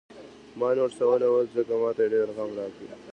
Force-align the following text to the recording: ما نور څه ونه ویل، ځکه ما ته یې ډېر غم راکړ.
ما 0.59 0.69
نور 0.77 0.89
څه 0.97 1.03
ونه 1.09 1.27
ویل، 1.29 1.47
ځکه 1.57 1.73
ما 1.81 1.89
ته 1.95 2.01
یې 2.03 2.11
ډېر 2.13 2.27
غم 2.35 2.51
راکړ. 2.57 2.87